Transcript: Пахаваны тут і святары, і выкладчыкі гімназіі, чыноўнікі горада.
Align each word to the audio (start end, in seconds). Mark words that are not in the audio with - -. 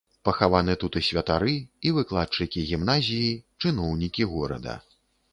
Пахаваны 0.27 0.73
тут 0.83 0.93
і 0.99 1.01
святары, 1.07 1.51
і 1.89 1.91
выкладчыкі 1.97 2.63
гімназіі, 2.69 3.27
чыноўнікі 3.65 4.23
горада. 4.33 4.73